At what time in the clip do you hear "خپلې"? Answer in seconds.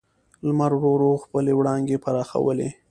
1.23-1.51